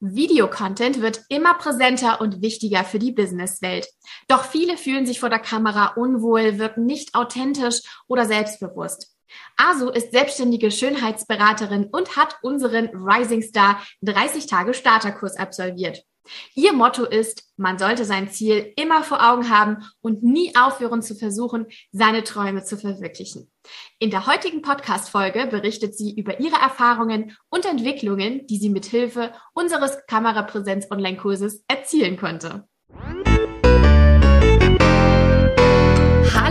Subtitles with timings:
[0.00, 3.86] Videocontent wird immer präsenter und wichtiger für die Businesswelt.
[4.28, 9.14] Doch viele fühlen sich vor der Kamera unwohl, wirken nicht authentisch oder selbstbewusst.
[9.56, 16.02] Asu ist selbstständige Schönheitsberaterin und hat unseren Rising Star 30 Tage Starterkurs absolviert.
[16.54, 21.14] Ihr Motto ist, man sollte sein Ziel immer vor Augen haben und nie aufhören zu
[21.14, 23.50] versuchen, seine Träume zu verwirklichen.
[23.98, 29.32] In der heutigen Podcast-Folge berichtet sie über ihre Erfahrungen und Entwicklungen, die sie mit Hilfe
[29.54, 32.68] unseres Kamerapräsenz-Online-Kurses erzielen konnte.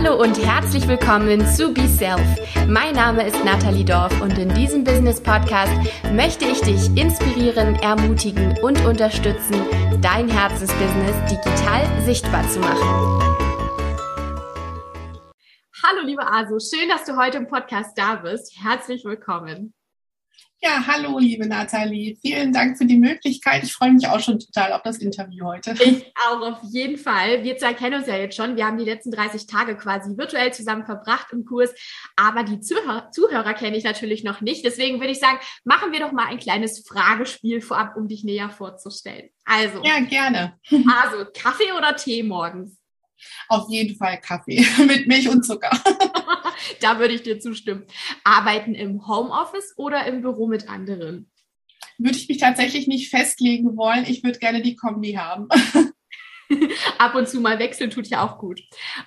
[0.02, 2.22] Hallo und herzlich willkommen zu Be Self.
[2.66, 5.70] Mein Name ist Nathalie Dorf und in diesem Business Podcast
[6.14, 9.56] möchte ich dich inspirieren, ermutigen und unterstützen,
[10.00, 13.20] dein Herzensbusiness digital sichtbar zu machen.
[15.84, 18.54] Hallo liebe Asu, schön, dass du heute im Podcast da bist.
[18.58, 19.74] Herzlich willkommen.
[20.62, 22.18] Ja, hallo, liebe Nathalie.
[22.20, 23.62] Vielen Dank für die Möglichkeit.
[23.62, 25.74] Ich freue mich auch schon total auf das Interview heute.
[25.82, 27.42] Ich auch auf jeden Fall.
[27.42, 28.56] Wir zwei kennen uns ja jetzt schon.
[28.56, 31.70] Wir haben die letzten 30 Tage quasi virtuell zusammen verbracht im Kurs.
[32.14, 34.62] Aber die Zuhörer, Zuhörer kenne ich natürlich noch nicht.
[34.62, 38.50] Deswegen würde ich sagen, machen wir doch mal ein kleines Fragespiel vorab, um dich näher
[38.50, 39.30] vorzustellen.
[39.46, 39.82] Also.
[39.82, 40.58] Ja, gerne.
[40.70, 42.76] Also, Kaffee oder Tee morgens?
[43.48, 45.70] Auf jeden Fall Kaffee mit Milch und Zucker.
[46.80, 47.86] da würde ich dir zustimmen.
[48.24, 51.30] Arbeiten im Homeoffice oder im Büro mit anderen?
[51.98, 54.04] Würde ich mich tatsächlich nicht festlegen wollen.
[54.08, 55.48] Ich würde gerne die Kombi haben.
[56.98, 58.60] Ab und zu mal wechseln tut ja auch gut.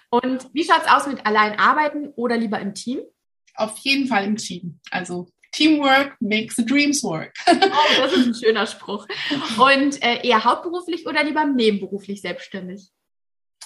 [0.10, 3.02] Und wie schaut es aus mit allein arbeiten oder lieber im Team?
[3.56, 4.80] Auf jeden Fall im Team.
[4.92, 7.34] Also Teamwork makes the dreams work.
[7.48, 9.08] oh, das ist ein schöner Spruch.
[9.58, 12.90] Und äh, eher hauptberuflich oder lieber nebenberuflich selbstständig?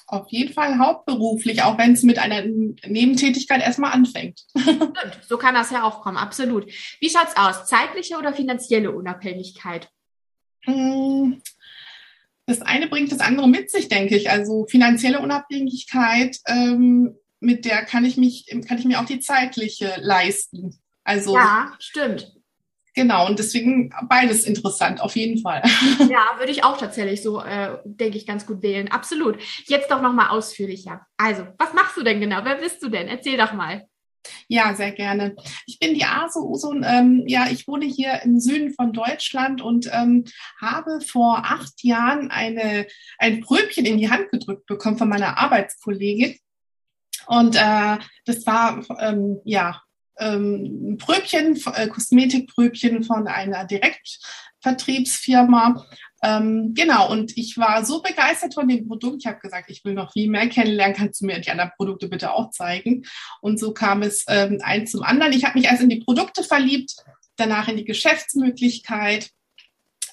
[0.07, 2.41] Auf jeden Fall hauptberuflich, auch wenn es mit einer
[2.85, 4.45] Nebentätigkeit erstmal anfängt.
[4.57, 6.65] Stimmt, so kann das ja auch kommen, absolut.
[6.99, 7.65] Wie schaut's aus?
[7.65, 9.89] Zeitliche oder finanzielle Unabhängigkeit?
[10.63, 11.41] Hm,
[12.45, 14.29] das eine bringt das andere mit sich, denke ich.
[14.29, 19.93] Also finanzielle Unabhängigkeit, ähm, mit der kann ich mich, kann ich mir auch die zeitliche
[19.99, 20.79] leisten.
[21.03, 22.36] Also ja, stimmt.
[22.97, 25.61] Genau, und deswegen beides interessant, auf jeden Fall.
[26.09, 28.87] Ja, würde ich auch tatsächlich so, äh, denke ich, ganz gut wählen.
[28.87, 29.37] Absolut.
[29.65, 31.05] Jetzt doch nochmal ausführlicher.
[31.15, 32.39] Also, was machst du denn genau?
[32.43, 33.07] Wer bist du denn?
[33.07, 33.85] Erzähl doch mal.
[34.47, 35.35] Ja, sehr gerne.
[35.67, 36.83] Ich bin die Aso Usun.
[36.83, 40.25] Ähm, ja, ich wohne hier im Süden von Deutschland und ähm,
[40.59, 42.87] habe vor acht Jahren eine,
[43.19, 46.35] ein Pröbchen in die Hand gedrückt bekommen von meiner Arbeitskollegin.
[47.27, 49.83] Und äh, das war ähm, ja
[50.19, 55.83] ähm, Pröbchen, äh, Kosmetikpröbchen von einer Direktvertriebsfirma.
[56.23, 59.17] Ähm, genau, und ich war so begeistert von dem Produkt.
[59.21, 60.95] Ich habe gesagt, ich will noch viel mehr kennenlernen.
[60.95, 63.05] Kannst du mir die anderen Produkte bitte auch zeigen?
[63.41, 65.33] Und so kam es ähm, eins zum anderen.
[65.33, 66.95] Ich habe mich erst in die Produkte verliebt,
[67.35, 69.29] danach in die Geschäftsmöglichkeit.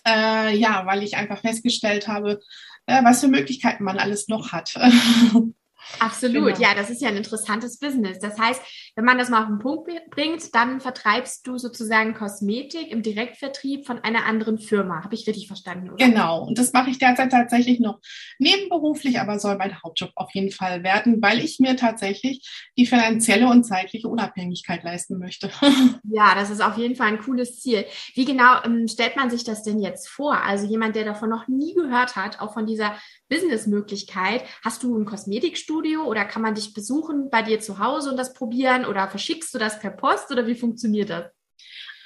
[0.06, 2.40] Äh, ja, weil ich einfach festgestellt habe,
[2.86, 4.74] äh, was für Möglichkeiten man alles noch hat.
[5.98, 6.68] Absolut, genau.
[6.68, 8.18] ja, das ist ja ein interessantes Business.
[8.18, 8.62] Das heißt,
[8.96, 13.86] wenn man das mal auf den Punkt bringt, dann vertreibst du sozusagen Kosmetik im Direktvertrieb
[13.86, 15.04] von einer anderen Firma.
[15.04, 16.04] Habe ich richtig verstanden, oder?
[16.04, 18.00] Genau, und das mache ich derzeit tatsächlich noch
[18.38, 23.48] nebenberuflich, aber soll mein Hauptjob auf jeden Fall werden, weil ich mir tatsächlich die finanzielle
[23.48, 25.50] und zeitliche Unabhängigkeit leisten möchte.
[26.10, 27.84] Ja, das ist auf jeden Fall ein cooles Ziel.
[28.14, 30.36] Wie genau ähm, stellt man sich das denn jetzt vor?
[30.42, 32.94] Also jemand, der davon noch nie gehört hat, auch von dieser
[33.28, 34.44] Businessmöglichkeit.
[34.62, 38.32] Hast du ein Kosmetikstudio oder kann man dich besuchen bei dir zu Hause und das
[38.32, 41.24] probieren oder verschickst du das per Post oder wie funktioniert das?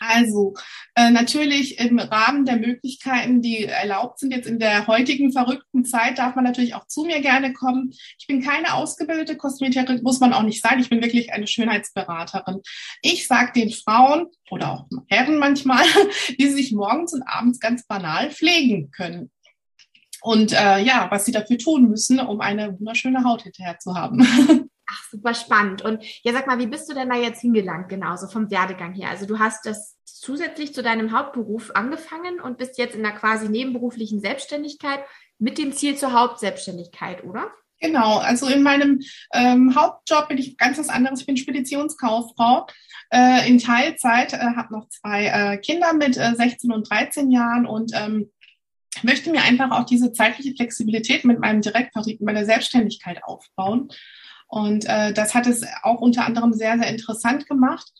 [0.00, 0.54] Also
[0.94, 6.18] äh, natürlich im Rahmen der Möglichkeiten, die erlaubt sind, jetzt in der heutigen verrückten Zeit,
[6.18, 7.92] darf man natürlich auch zu mir gerne kommen.
[8.18, 10.78] Ich bin keine ausgebildete Kosmetikerin, muss man auch nicht sein.
[10.78, 12.60] Ich bin wirklich eine Schönheitsberaterin.
[13.02, 15.84] Ich sage den Frauen oder auch Herren manchmal,
[16.38, 19.30] die sich morgens und abends ganz banal pflegen können
[20.22, 24.20] und äh, ja, was sie dafür tun müssen, um eine wunderschöne Haut hinterher zu haben.
[24.90, 25.82] Ach, super spannend.
[25.82, 29.10] Und ja, sag mal, wie bist du denn da jetzt hingelangt, genauso vom Werdegang her?
[29.10, 33.48] Also du hast das zusätzlich zu deinem Hauptberuf angefangen und bist jetzt in der quasi
[33.48, 35.00] nebenberuflichen Selbstständigkeit
[35.38, 37.50] mit dem Ziel zur Hauptselbstständigkeit, oder?
[37.81, 39.00] Genau, also in meinem
[39.32, 41.20] ähm, Hauptjob bin ich ganz was anderes.
[41.20, 42.66] Ich bin Speditionskauffrau
[43.10, 47.66] äh, in Teilzeit, äh, habe noch zwei äh, Kinder mit äh, 16 und 13 Jahren
[47.66, 48.31] und ähm,
[49.04, 53.88] möchte mir einfach auch diese zeitliche Flexibilität mit meinem Direktvertrieb, meiner Selbstständigkeit aufbauen.
[54.48, 57.92] Und äh, das hat es auch unter anderem sehr, sehr interessant gemacht.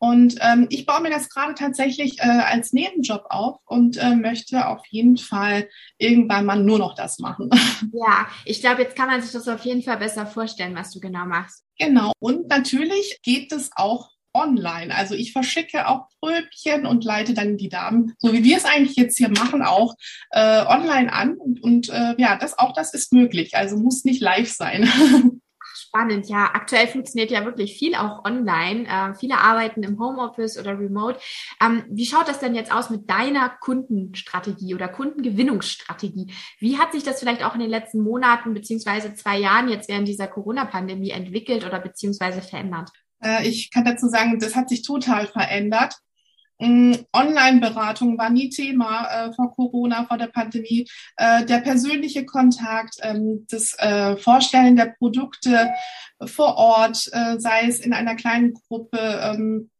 [0.00, 4.68] Und ähm, ich baue mir das gerade tatsächlich äh, als Nebenjob auf und äh, möchte
[4.68, 5.68] auf jeden Fall
[5.98, 7.50] irgendwann mal nur noch das machen.
[7.92, 11.00] Ja, ich glaube, jetzt kann man sich das auf jeden Fall besser vorstellen, was du
[11.00, 11.64] genau machst.
[11.78, 12.12] Genau.
[12.20, 14.94] Und natürlich geht es auch online.
[14.94, 18.96] Also ich verschicke auch Pröbchen und leite dann die Damen, so wie wir es eigentlich
[18.96, 19.94] jetzt hier machen, auch
[20.30, 21.34] äh, online an.
[21.36, 23.56] Und, und äh, ja, das auch das ist möglich.
[23.56, 24.88] Also muss nicht live sein.
[25.88, 26.50] Spannend, ja.
[26.52, 28.86] Aktuell funktioniert ja wirklich viel auch online.
[28.86, 31.18] Äh, viele arbeiten im Homeoffice oder remote.
[31.64, 36.34] Ähm, wie schaut das denn jetzt aus mit deiner Kundenstrategie oder Kundengewinnungsstrategie?
[36.58, 40.08] Wie hat sich das vielleicht auch in den letzten Monaten beziehungsweise zwei Jahren jetzt während
[40.08, 42.90] dieser Corona-Pandemie entwickelt oder beziehungsweise verändert?
[43.22, 45.94] Äh, ich kann dazu sagen, das hat sich total verändert.
[46.60, 50.88] Mm, Online-Beratung war nie Thema äh, vor Corona, vor der Pandemie.
[51.16, 55.72] Äh, der persönliche Kontakt, ähm, das äh, Vorstellen der Produkte
[56.24, 58.98] vor Ort, äh, sei es in einer kleinen Gruppe.
[58.98, 59.70] Ähm,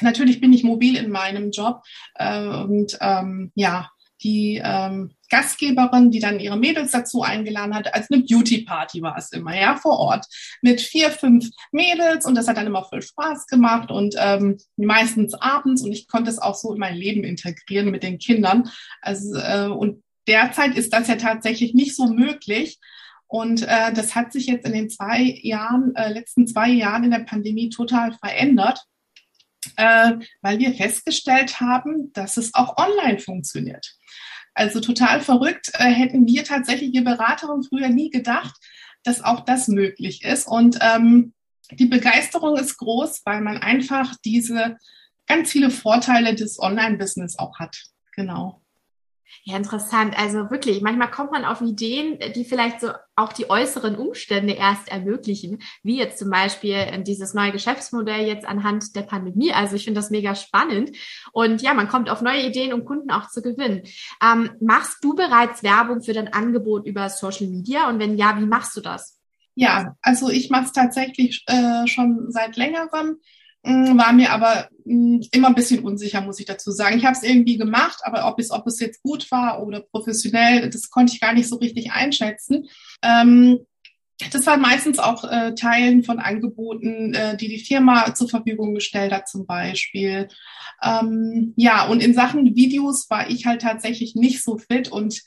[0.00, 1.82] natürlich bin ich mobil in meinem Job
[2.14, 3.90] äh, und ähm, ja,
[4.22, 9.32] die ähm, Gastgeberin, die dann ihre Mädels dazu eingeladen hat, als eine Beauty-Party war es
[9.32, 10.26] immer, ja, vor Ort.
[10.62, 15.34] Mit vier, fünf Mädels und das hat dann immer voll Spaß gemacht und ähm, meistens
[15.34, 18.70] abends und ich konnte es auch so in mein Leben integrieren mit den Kindern.
[19.00, 22.78] Also, äh, und derzeit ist das ja tatsächlich nicht so möglich.
[23.26, 27.10] Und äh, das hat sich jetzt in den zwei Jahren, äh, letzten zwei Jahren in
[27.10, 28.84] der Pandemie total verändert,
[29.76, 33.96] äh, weil wir festgestellt haben, dass es auch online funktioniert.
[34.54, 35.70] Also total verrückt.
[35.74, 38.54] Äh, hätten wir tatsächlich, wir Beraterin, früher nie gedacht,
[39.02, 40.46] dass auch das möglich ist.
[40.46, 41.34] Und ähm,
[41.70, 44.78] die Begeisterung ist groß, weil man einfach diese
[45.26, 47.76] ganz viele Vorteile des Online-Business auch hat.
[48.14, 48.63] Genau.
[49.42, 50.16] Ja, interessant.
[50.16, 54.88] Also wirklich, manchmal kommt man auf Ideen, die vielleicht so auch die äußeren Umstände erst
[54.88, 59.52] ermöglichen, wie jetzt zum Beispiel äh, dieses neue Geschäftsmodell jetzt anhand der Pandemie.
[59.52, 60.96] Also ich finde das mega spannend.
[61.32, 63.82] Und ja, man kommt auf neue Ideen, um Kunden auch zu gewinnen.
[64.22, 67.88] Ähm, machst du bereits Werbung für dein Angebot über Social Media?
[67.88, 69.20] Und wenn ja, wie machst du das?
[69.54, 73.18] Ja, also ich mache es tatsächlich äh, schon seit längerem.
[73.64, 76.98] Mm, war mir aber mm, immer ein bisschen unsicher, muss ich dazu sagen.
[76.98, 80.68] Ich habe es irgendwie gemacht, aber ob es, ob es jetzt gut war oder professionell,
[80.68, 82.68] das konnte ich gar nicht so richtig einschätzen.
[83.02, 83.60] Ähm,
[84.32, 89.12] das war meistens auch äh, Teilen von Angeboten, äh, die die Firma zur Verfügung gestellt
[89.12, 90.28] hat, zum Beispiel.
[90.82, 95.22] Ähm, ja, und in Sachen Videos war ich halt tatsächlich nicht so fit und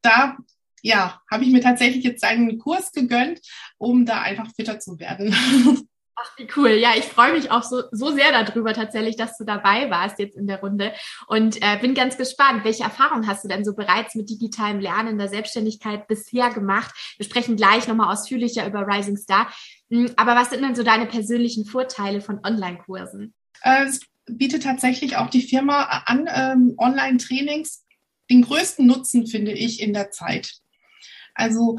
[0.00, 0.36] da
[0.84, 3.40] ja, habe ich mir tatsächlich jetzt einen Kurs gegönnt,
[3.78, 5.34] um da einfach fitter zu werden.
[6.14, 6.70] Ach, wie cool.
[6.72, 10.36] Ja, ich freue mich auch so, so sehr darüber tatsächlich, dass du dabei warst jetzt
[10.36, 10.92] in der Runde
[11.26, 12.64] und äh, bin ganz gespannt.
[12.64, 16.94] Welche Erfahrungen hast du denn so bereits mit digitalem Lernen in der Selbstständigkeit bisher gemacht?
[17.16, 19.52] Wir sprechen gleich nochmal ausführlicher über Rising Star.
[19.90, 23.34] Hm, aber was sind denn so deine persönlichen Vorteile von Online-Kursen?
[23.62, 27.84] Äh, es bietet tatsächlich auch die Firma an, ähm, Online-Trainings.
[28.30, 30.52] Den größten Nutzen finde ich in der Zeit.
[31.34, 31.78] Also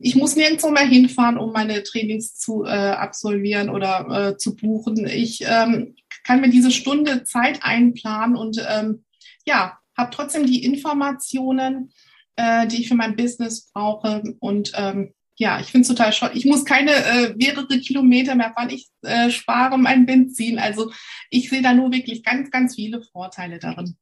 [0.00, 5.06] ich muss nirgendwo mehr hinfahren, um meine Trainings zu äh, absolvieren oder äh, zu buchen.
[5.06, 5.94] Ich ähm,
[6.24, 9.04] kann mir diese Stunde Zeit einplanen und ähm,
[9.46, 11.92] ja, habe trotzdem die Informationen,
[12.36, 14.22] äh, die ich für mein Business brauche.
[14.40, 16.30] Und ähm, ja, ich finde es total schön.
[16.34, 18.70] Ich muss keine äh, mehrere Kilometer mehr fahren.
[18.70, 20.58] Ich äh, spare mein Benzin.
[20.58, 20.92] Also
[21.30, 23.96] ich sehe da nur wirklich ganz, ganz viele Vorteile darin.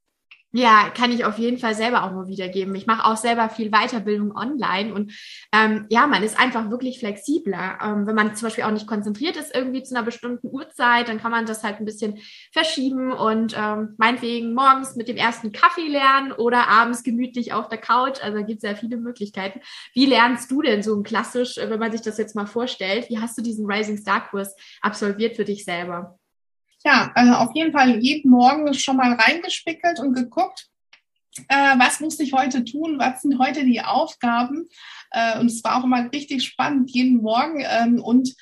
[0.54, 2.74] Ja, kann ich auf jeden Fall selber auch nur wiedergeben.
[2.74, 5.12] Ich mache auch selber viel Weiterbildung online und
[5.50, 7.78] ähm, ja, man ist einfach wirklich flexibler.
[7.82, 11.18] Ähm, wenn man zum Beispiel auch nicht konzentriert ist irgendwie zu einer bestimmten Uhrzeit, dann
[11.18, 12.18] kann man das halt ein bisschen
[12.52, 17.78] verschieben und ähm, meinetwegen morgens mit dem ersten Kaffee lernen oder abends gemütlich auf der
[17.78, 18.22] Couch.
[18.22, 19.60] Also da gibt es ja viele Möglichkeiten.
[19.94, 23.08] Wie lernst du denn so ein klassisch, äh, wenn man sich das jetzt mal vorstellt?
[23.08, 26.18] Wie hast du diesen Rising Star Kurs absolviert für dich selber?
[26.84, 30.68] Ja, also auf jeden Fall jeden Morgen schon mal reingespickelt und geguckt,
[31.48, 34.68] äh, was muss ich heute tun, was sind heute die Aufgaben.
[35.10, 38.34] Äh, und es war auch immer richtig spannend jeden Morgen ähm, und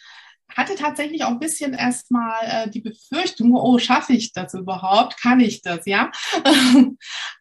[0.56, 5.20] hatte tatsächlich auch ein bisschen erstmal äh, die Befürchtung, oh, schaffe ich das überhaupt?
[5.20, 6.10] Kann ich das, ja?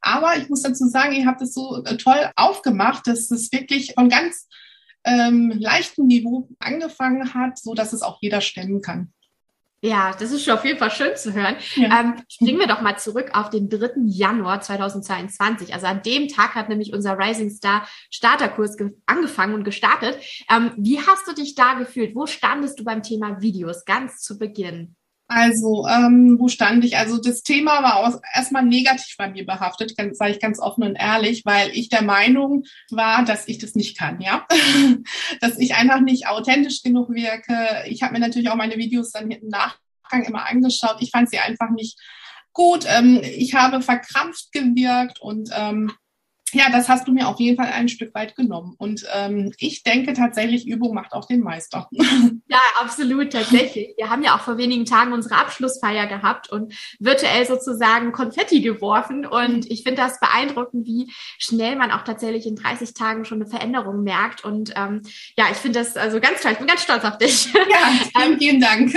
[0.02, 3.94] Aber ich muss dazu sagen, ihr habt es so äh, toll aufgemacht, dass es wirklich
[3.94, 4.48] von ganz
[5.06, 9.14] ähm, leichtem Niveau angefangen hat, so dass es auch jeder stemmen kann.
[9.82, 11.56] Ja, das ist schon auf jeden Fall schön zu hören.
[11.76, 12.02] Ja.
[12.02, 13.92] Ähm, springen wir doch mal zurück auf den 3.
[14.06, 15.74] Januar 2022.
[15.74, 20.18] Also an dem Tag hat nämlich unser Rising Star Starterkurs angefangen und gestartet.
[20.52, 22.16] Ähm, wie hast du dich da gefühlt?
[22.16, 24.96] Wo standest du beim Thema Videos ganz zu Beginn?
[25.32, 26.98] Also, ähm, wo stand ich?
[26.98, 30.96] Also das Thema war aus, erstmal negativ bei mir behaftet, sage ich ganz offen und
[30.96, 34.48] ehrlich, weil ich der Meinung war, dass ich das nicht kann, ja.
[35.40, 37.84] dass ich einfach nicht authentisch genug wirke.
[37.88, 40.98] Ich habe mir natürlich auch meine Videos dann im Nachgang immer angeschaut.
[41.00, 42.00] Ich fand sie einfach nicht
[42.52, 42.86] gut.
[42.88, 45.92] Ähm, ich habe verkrampft gewirkt und ähm,
[46.54, 48.76] ja, das hast du mir auf jeden Fall ein Stück weit genommen.
[48.78, 51.90] Und ähm, ich denke tatsächlich, Übung macht auch den Meister.
[52.52, 53.94] Ja, absolut, tatsächlich.
[53.98, 59.28] Wir haben ja auch vor wenigen Tagen unsere Abschlussfeier gehabt und virtuell sozusagen Konfetti geworfen.
[59.28, 63.50] Und ich finde das beeindruckend, wie schnell man auch tatsächlich in 30 Tagen schon eine
[63.50, 64.44] Veränderung merkt.
[64.44, 65.04] Und ähm,
[65.38, 66.54] ja, ich finde das also ganz toll.
[66.54, 67.54] Ich bin ganz stolz auf dich.
[67.54, 68.96] Ja, vielen, vielen Dank.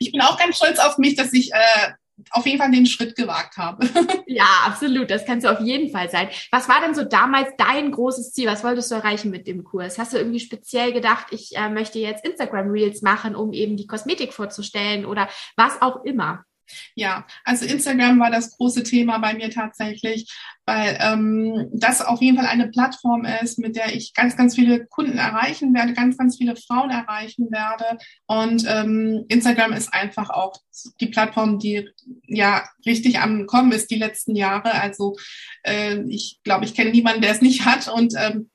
[0.00, 1.92] Ich bin auch ganz stolz auf mich, dass ich äh,
[2.34, 3.88] auf jeden Fall den Schritt gewagt habe.
[4.26, 5.10] Ja, absolut.
[5.10, 6.28] Das kannst du auf jeden Fall sein.
[6.50, 8.48] Was war denn so damals dein großes Ziel?
[8.48, 9.96] Was wolltest du erreichen mit dem Kurs?
[9.96, 13.86] Hast du irgendwie speziell gedacht, ich äh, möchte jetzt Instagram Reels machen, um eben die
[13.86, 16.44] Kosmetik vorzustellen oder was auch immer?
[16.94, 20.32] Ja, also Instagram war das große Thema bei mir tatsächlich,
[20.66, 24.86] weil ähm, das auf jeden Fall eine Plattform ist, mit der ich ganz, ganz viele
[24.86, 27.98] Kunden erreichen werde, ganz, ganz viele Frauen erreichen werde.
[28.26, 30.56] Und ähm, Instagram ist einfach auch
[31.00, 31.88] die Plattform, die
[32.26, 34.72] ja richtig am Kommen ist die letzten Jahre.
[34.72, 35.16] Also
[35.62, 37.88] äh, ich glaube, ich kenne niemanden, der es nicht hat.
[37.88, 38.50] Und ähm,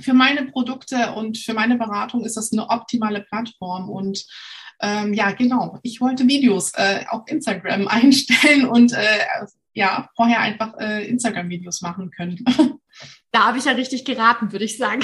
[0.00, 4.24] für meine Produkte und für meine Beratung ist das eine optimale Plattform und
[4.80, 5.78] ähm, ja, genau.
[5.82, 9.18] Ich wollte Videos äh, auf Instagram einstellen und äh,
[9.74, 12.44] ja, vorher einfach äh, Instagram-Videos machen können.
[13.30, 15.02] Da habe ich ja richtig geraten, würde ich sagen.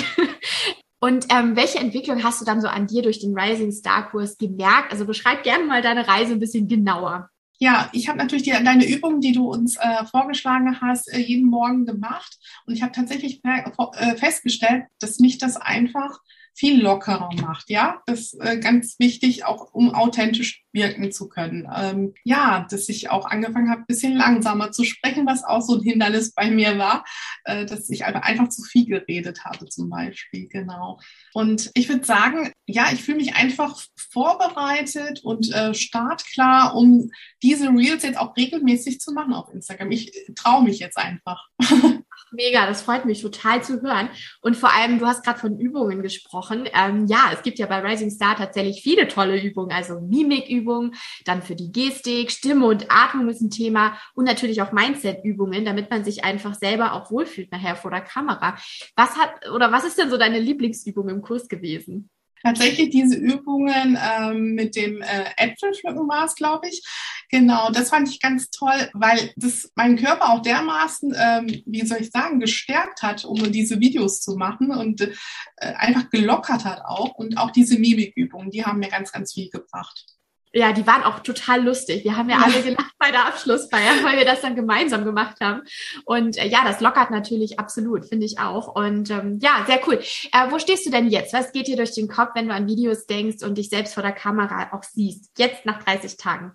[0.99, 4.39] Und ähm, welche Entwicklung hast du dann so an dir durch den Rising Star Kurs
[4.39, 4.91] gemerkt?
[4.91, 7.29] Also beschreib gerne mal deine Reise ein bisschen genauer.
[7.59, 11.51] Ja, ich habe natürlich die, deine Übungen, die du uns äh, vorgeschlagen hast, äh, jeden
[11.51, 12.39] Morgen gemacht.
[12.67, 16.19] Und ich habe tatsächlich äh, festgestellt, dass mich das einfach
[16.55, 17.69] viel lockerer macht.
[17.69, 21.69] Ja, das ist äh, ganz wichtig, auch um authentisch wirken zu können.
[21.75, 25.83] Ähm, ja, dass ich auch angefangen habe, bisschen langsamer zu sprechen, was auch so ein
[25.83, 27.05] Hindernis bei mir war,
[27.45, 30.49] äh, dass ich einfach zu viel geredet habe zum Beispiel.
[30.49, 31.01] Genau.
[31.33, 37.11] Und ich würde sagen, ja, ich fühle mich einfach vorbereitet und äh, startklar, um
[37.43, 39.91] diese Reels jetzt auch regelmäßig zu machen auf Instagram.
[39.91, 41.49] Ich traue mich jetzt einfach.
[42.33, 44.09] Mega, das freut mich total zu hören.
[44.41, 46.69] Und vor allem, du hast gerade von Übungen gesprochen.
[46.73, 51.43] Ähm, ja, es gibt ja bei Rising Star tatsächlich viele tolle Übungen, also Mimikübungen, dann
[51.43, 56.05] für die Gestik, Stimme und Atmung ist ein Thema und natürlich auch Mindset-Übungen, damit man
[56.05, 58.57] sich einfach selber auch wohlfühlt nachher vor der Kamera.
[58.97, 62.11] Was hat oder was ist denn so deine Lieblingsübung im Kurs gewesen?
[62.45, 66.83] Tatsächlich diese Übungen ähm, mit dem äh, Äpfelpflücken war es, glaube ich.
[67.31, 72.03] Genau, das fand ich ganz toll, weil das meinen Körper auch dermaßen, ähm, wie soll
[72.03, 75.11] ich sagen, gestärkt hat, um diese Videos zu machen und äh,
[75.57, 77.15] einfach gelockert hat auch.
[77.15, 80.05] Und auch diese Mimikübungen, die haben mir ganz, ganz viel gebracht
[80.55, 82.05] ja, die waren auch total lustig.
[82.05, 85.63] Wir haben ja alle gelacht bei der Abschlussfeier, weil wir das dann gemeinsam gemacht haben.
[86.05, 88.75] Und äh, ja, das lockert natürlich absolut, finde ich auch.
[88.75, 89.99] Und ähm, ja, sehr cool.
[90.33, 91.33] Äh, wo stehst du denn jetzt?
[91.33, 94.03] Was geht dir durch den Kopf, wenn du an Videos denkst und dich selbst vor
[94.03, 95.33] der Kamera auch siehst?
[95.37, 96.53] Jetzt nach 30 Tagen.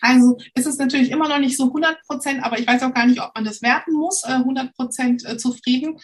[0.00, 3.06] Also es ist natürlich immer noch nicht so 100 Prozent, aber ich weiß auch gar
[3.06, 5.98] nicht, ob man das werten muss, äh, 100 Prozent äh, zufrieden,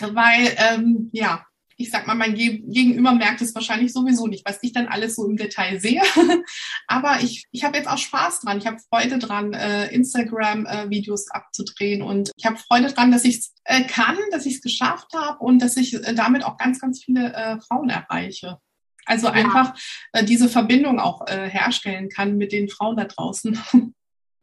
[0.00, 1.44] weil ähm, ja,
[1.76, 5.26] ich sag mal, mein Gegenüber merkt es wahrscheinlich sowieso nicht, was ich dann alles so
[5.26, 6.02] im Detail sehe.
[6.86, 8.58] Aber ich, ich habe jetzt auch Spaß dran.
[8.58, 12.02] Ich habe Freude dran, äh, Instagram-Videos äh, abzudrehen.
[12.02, 15.38] Und ich habe Freude dran, dass ich es äh, kann, dass ich es geschafft habe
[15.38, 18.58] und dass ich äh, damit auch ganz, ganz viele äh, Frauen erreiche.
[19.04, 19.34] Also ja.
[19.34, 19.74] einfach
[20.12, 23.58] äh, diese Verbindung auch äh, herstellen kann mit den Frauen da draußen.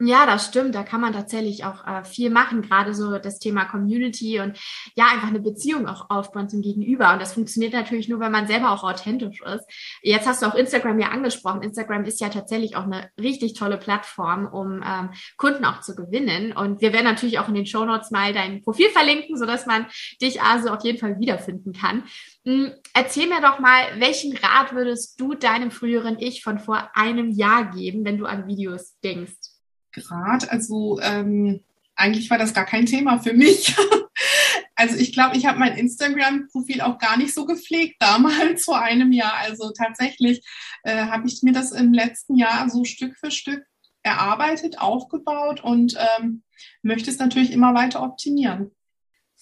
[0.05, 0.75] Ja, das stimmt.
[0.75, 4.60] Da kann man tatsächlich auch äh, viel machen, gerade so das Thema Community und
[4.95, 7.13] ja, einfach eine Beziehung auch aufbauen zum Gegenüber.
[7.13, 9.65] Und das funktioniert natürlich nur, wenn man selber auch authentisch ist.
[10.01, 11.62] Jetzt hast du auch Instagram ja angesprochen.
[11.62, 16.51] Instagram ist ja tatsächlich auch eine richtig tolle Plattform, um ähm, Kunden auch zu gewinnen.
[16.51, 19.86] Und wir werden natürlich auch in den Show Notes mal dein Profil verlinken, sodass man
[20.22, 22.03] dich also auf jeden Fall wiederfinden kann.
[22.45, 27.29] Hm, erzähl mir doch mal, welchen Rat würdest du deinem früheren Ich von vor einem
[27.29, 29.52] Jahr geben, wenn du an Videos denkst?
[29.93, 30.50] Grad.
[30.50, 31.62] Also ähm,
[31.95, 33.75] eigentlich war das gar kein Thema für mich.
[34.75, 39.12] also ich glaube, ich habe mein Instagram-Profil auch gar nicht so gepflegt damals vor einem
[39.12, 39.35] Jahr.
[39.35, 40.43] Also tatsächlich
[40.83, 43.63] äh, habe ich mir das im letzten Jahr so Stück für Stück
[44.03, 46.43] erarbeitet, aufgebaut und ähm,
[46.81, 48.71] möchte es natürlich immer weiter optimieren.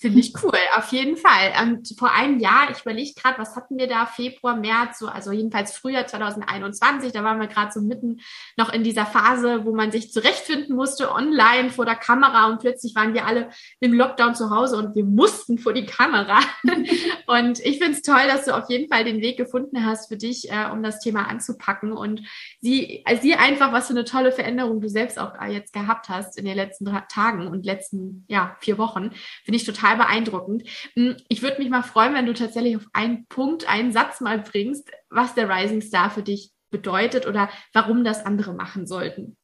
[0.02, 1.54] Finde ich cool, auf jeden Fall.
[1.62, 5.32] Und vor einem Jahr, ich überlege gerade, was hatten wir da, Februar, März, so, also
[5.32, 8.20] jedenfalls Frühjahr 2021, da waren wir gerade so mitten
[8.58, 12.96] noch in dieser Phase, wo man sich zurechtfinden musste, online vor der Kamera und plötzlich
[12.96, 16.40] waren wir alle im Lockdown zu Hause und wir mussten vor die Kamera.
[17.28, 20.18] und ich finde es toll, dass du auf jeden Fall den Weg gefunden hast für
[20.18, 22.24] dich, äh, um das Thema anzupacken und
[22.60, 26.10] sie, also sie einfach, was für eine tolle Veränderung du selbst auch äh, jetzt gehabt
[26.10, 29.12] hast in den letzten Tagen und letzten, ja, vier Wochen.
[29.44, 30.64] Finde ich total total beeindruckend.
[30.96, 34.40] Hm, ich würde mich mal freuen, wenn du tatsächlich auf einen Punkt, einen Satz mal
[34.40, 39.38] bringst, was der Rising Star für dich bedeutet oder warum das andere machen sollten.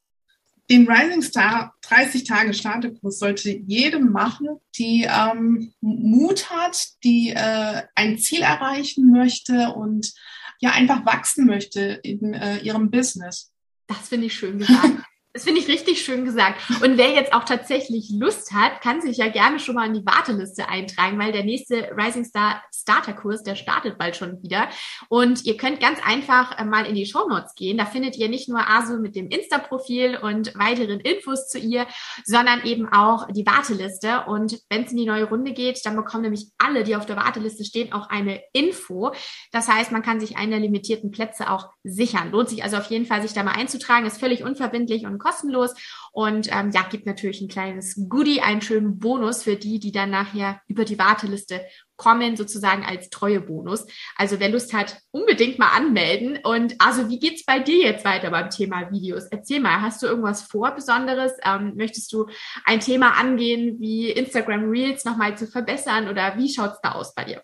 [0.69, 7.83] den Rising Star 30 Tage Startekurs sollte jede machen, die ähm, Mut hat, die äh,
[7.95, 10.13] ein Ziel erreichen möchte und
[10.59, 13.51] ja einfach wachsen möchte in äh, ihrem Business.
[13.87, 15.03] Das finde ich schön gesagt.
[15.37, 16.59] Das finde ich richtig schön gesagt.
[16.81, 20.03] Und wer jetzt auch tatsächlich Lust hat, kann sich ja gerne schon mal in die
[20.03, 24.67] Warteliste eintragen, weil der nächste Rising Star Starter-Kurs, der startet bald schon wieder.
[25.09, 27.77] Und ihr könnt ganz einfach äh, mal in die Show Notes gehen.
[27.77, 31.85] Da findet ihr nicht nur Asu mit dem Insta-Profil und weiteren Infos zu ihr,
[32.25, 34.23] sondern eben auch die Warteliste.
[34.25, 37.17] Und wenn es in die neue Runde geht, dann bekommen nämlich alle, die auf der
[37.17, 39.11] Warteliste stehen, auch eine Info.
[39.51, 42.31] Das heißt, man kann sich einen der limitierten Plätze auch sichern.
[42.31, 44.07] Lohnt sich also auf jeden Fall, sich da mal einzutragen.
[44.07, 45.73] Ist völlig unverbindlich und kostenlos
[46.11, 50.09] und ähm, ja, gibt natürlich ein kleines Goodie, einen schönen Bonus für die, die dann
[50.09, 51.61] nachher über die Warteliste
[51.97, 53.85] kommen, sozusagen als treue Bonus.
[54.15, 56.39] Also wer Lust hat, unbedingt mal anmelden.
[56.43, 59.25] Und also, wie geht's bei dir jetzt weiter beim Thema Videos?
[59.31, 61.33] Erzähl mal, hast du irgendwas vor Besonderes?
[61.43, 62.27] Ähm, möchtest du
[62.65, 67.25] ein Thema angehen, wie Instagram Reels nochmal zu verbessern oder wie schaut's da aus bei
[67.25, 67.41] dir?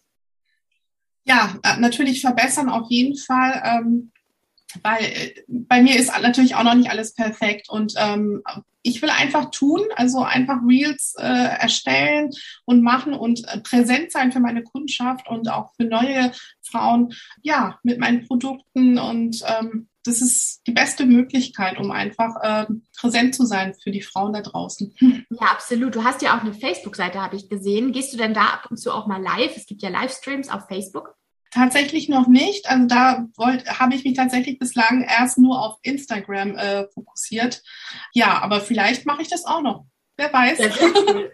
[1.26, 3.62] Ja, äh, natürlich verbessern auf jeden Fall.
[3.66, 4.12] Ähm,
[4.82, 8.42] weil äh, bei mir ist natürlich auch noch nicht alles perfekt und ähm,
[8.84, 12.32] ich will einfach tun, also einfach Reels äh, erstellen
[12.66, 17.80] und machen und äh, präsent sein für meine Kundschaft und auch für neue Frauen, ja,
[17.84, 22.66] mit meinen Produkten und ähm, das ist die beste Möglichkeit, um einfach äh,
[22.98, 24.94] präsent zu sein für die Frauen da draußen.
[25.30, 25.96] Ja, absolut.
[25.96, 27.92] Du hast ja auch eine Facebook-Seite, habe ich gesehen.
[27.92, 29.56] Gehst du denn da ab und zu auch mal live?
[29.56, 31.16] Es gibt ja Livestreams auf Facebook.
[31.54, 32.68] Tatsächlich noch nicht.
[32.68, 37.62] Also da habe ich mich tatsächlich bislang erst nur auf Instagram äh, fokussiert.
[38.12, 39.86] Ja, aber vielleicht mache ich das auch noch.
[40.16, 40.60] Wer weiß.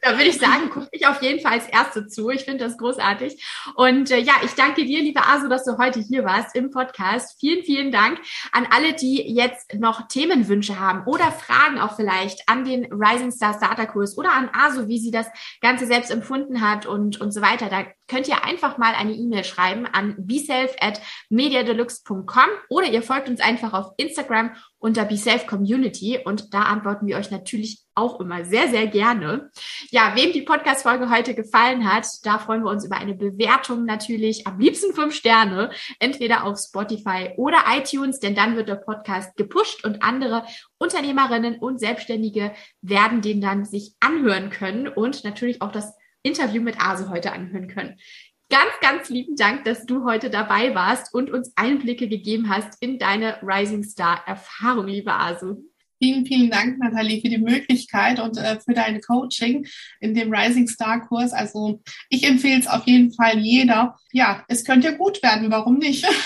[0.01, 2.29] Da würde ich sagen, gucke ich auf jeden Fall als Erste zu.
[2.29, 3.43] Ich finde das großartig.
[3.75, 7.38] Und äh, ja, ich danke dir, liebe Asu, dass du heute hier warst im Podcast.
[7.38, 8.19] Vielen, vielen Dank
[8.53, 13.53] an alle, die jetzt noch Themenwünsche haben oder Fragen auch vielleicht an den Rising Star
[13.53, 15.27] Starter Kurs oder an Asu, wie sie das
[15.59, 17.67] Ganze selbst empfunden hat und, und so weiter.
[17.69, 23.27] Da könnt ihr einfach mal eine E-Mail schreiben an beself at mediadeluxe.com oder ihr folgt
[23.27, 28.45] uns einfach auf Instagram unter BeSafe Community und da antworten wir euch natürlich auch immer
[28.45, 29.51] sehr, sehr gerne.
[29.91, 34.48] Ja, wem die Podcast-Folge heute gefallen hat, da freuen wir uns über eine Bewertung natürlich.
[34.48, 39.84] Am liebsten fünf Sterne, entweder auf Spotify oder iTunes, denn dann wird der Podcast gepusht
[39.86, 40.45] und andere
[40.77, 46.82] Unternehmerinnen und Selbstständige werden den dann sich anhören können und natürlich auch das Interview mit
[46.82, 47.97] Ase heute anhören können.
[48.51, 52.97] Ganz, ganz lieben Dank, dass du heute dabei warst und uns Einblicke gegeben hast in
[52.97, 55.63] deine Rising Star Erfahrung, liebe Asu.
[55.99, 59.67] Vielen, vielen Dank, Nathalie, für die Möglichkeit und äh, für dein Coaching
[59.99, 61.33] in dem Rising Star Kurs.
[61.33, 63.97] Also ich empfehle es auf jeden Fall jeder.
[64.12, 66.05] Ja, es könnte ja gut werden, warum nicht?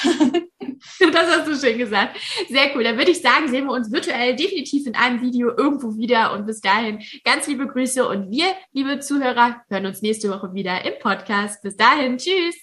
[1.00, 2.18] Das hast du schön gesagt.
[2.50, 2.84] Sehr cool.
[2.84, 6.34] Dann würde ich sagen, sehen wir uns virtuell definitiv in einem Video irgendwo wieder.
[6.34, 8.08] Und bis dahin ganz liebe Grüße.
[8.08, 11.62] Und wir, liebe Zuhörer, hören uns nächste Woche wieder im Podcast.
[11.62, 12.18] Bis dahin.
[12.18, 12.56] Tschüss.